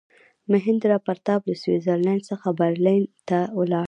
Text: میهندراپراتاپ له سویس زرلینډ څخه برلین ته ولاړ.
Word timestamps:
میهندراپراتاپ 0.51 1.41
له 1.49 1.55
سویس 1.61 1.81
زرلینډ 1.87 2.21
څخه 2.29 2.47
برلین 2.59 3.03
ته 3.29 3.39
ولاړ. 3.59 3.79